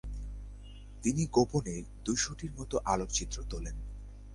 তিনি 1.03 1.23
গোপণে 1.27 1.75
দুইশোটির 2.05 2.51
মত 2.57 2.71
আলোকচিত্র 2.85 3.37
তোলেন। 3.43 3.75